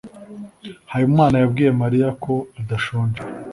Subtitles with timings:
[0.91, 3.21] habimana yabwiye mariya ko adashonje